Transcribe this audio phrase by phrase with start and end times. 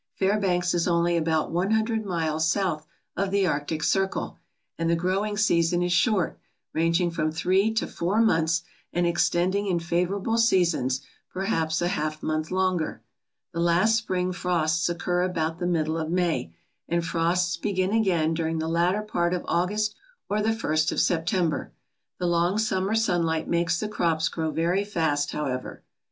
[0.15, 4.39] Fairbanks is only about one hundred miles south of the Arctic Circle,
[4.79, 6.39] and the growing season is short,
[6.73, 11.01] ranging from three to four months, and extending in favourable seasons
[11.31, 13.03] perhaps a half month longer.
[13.53, 16.51] The last spring frosts occur about the middle of May,
[16.89, 19.93] and frosts begin again during the latter part of August
[20.27, 21.73] or the first of September.
[22.17, 25.83] The long summer sunlight makes the crops grow very fast, however.